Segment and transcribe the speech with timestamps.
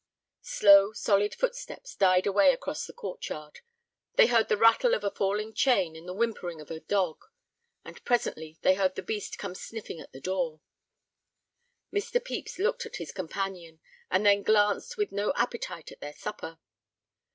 [0.41, 3.59] Slow, solid footsteps died away across the court yard.
[4.15, 7.21] They heard the rattle of a falling chain and the whimpering of a dog.
[7.85, 10.59] And presently they heard the beast come sniffing at the door.
[11.93, 12.13] Mr.
[12.13, 13.79] Pepys looked at his companion,
[14.09, 16.57] and then glanced with no appetite at their supper.